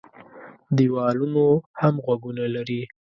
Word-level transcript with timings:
دېوالونو 0.77 1.45
هم 1.81 1.93
غوږونه 2.03 2.45
لري. 2.55 2.81